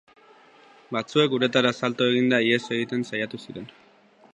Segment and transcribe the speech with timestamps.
[0.97, 3.75] Batzuek uretara salto eginda ihes egiten saiatu ziren.